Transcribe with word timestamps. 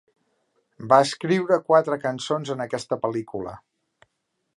Va 0.93 0.97
escriure 1.07 1.59
quatre 1.67 1.97
cançons 2.05 2.53
en 2.57 2.65
aquesta 2.65 2.99
pel·lícula. 3.05 3.55